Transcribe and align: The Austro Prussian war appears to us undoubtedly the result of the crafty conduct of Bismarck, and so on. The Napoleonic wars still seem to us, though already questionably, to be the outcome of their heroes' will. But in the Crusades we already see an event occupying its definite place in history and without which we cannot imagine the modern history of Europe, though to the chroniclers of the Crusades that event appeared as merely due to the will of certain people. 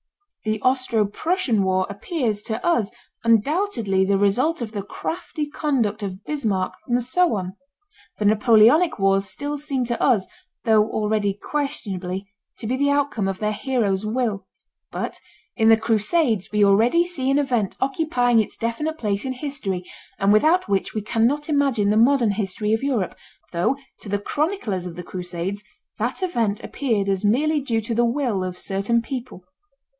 The 0.45 0.59
Austro 0.63 1.05
Prussian 1.05 1.61
war 1.61 1.85
appears 1.87 2.41
to 2.43 2.65
us 2.65 2.89
undoubtedly 3.23 4.03
the 4.03 4.17
result 4.17 4.59
of 4.59 4.71
the 4.71 4.81
crafty 4.81 5.45
conduct 5.47 6.01
of 6.01 6.23
Bismarck, 6.23 6.73
and 6.87 6.99
so 7.03 7.35
on. 7.35 7.55
The 8.17 8.25
Napoleonic 8.25 8.97
wars 8.97 9.27
still 9.29 9.59
seem 9.59 9.85
to 9.85 10.01
us, 10.01 10.27
though 10.63 10.89
already 10.89 11.35
questionably, 11.35 12.25
to 12.57 12.65
be 12.65 12.75
the 12.75 12.89
outcome 12.89 13.27
of 13.27 13.37
their 13.37 13.51
heroes' 13.51 14.03
will. 14.03 14.47
But 14.91 15.19
in 15.55 15.69
the 15.69 15.77
Crusades 15.77 16.49
we 16.51 16.65
already 16.65 17.05
see 17.05 17.29
an 17.29 17.37
event 17.37 17.77
occupying 17.79 18.39
its 18.39 18.57
definite 18.57 18.97
place 18.97 19.23
in 19.25 19.33
history 19.33 19.85
and 20.17 20.33
without 20.33 20.67
which 20.67 20.95
we 20.95 21.03
cannot 21.03 21.47
imagine 21.49 21.91
the 21.91 21.97
modern 21.97 22.31
history 22.31 22.73
of 22.73 22.81
Europe, 22.81 23.15
though 23.51 23.77
to 23.99 24.09
the 24.09 24.17
chroniclers 24.17 24.87
of 24.87 24.95
the 24.95 25.03
Crusades 25.03 25.63
that 25.99 26.23
event 26.23 26.63
appeared 26.63 27.07
as 27.07 27.23
merely 27.23 27.59
due 27.61 27.81
to 27.81 27.93
the 27.93 28.03
will 28.05 28.43
of 28.43 28.57
certain 28.57 29.03
people. 29.03 29.45